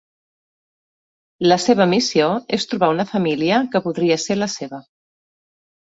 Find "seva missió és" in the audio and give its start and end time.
1.65-2.67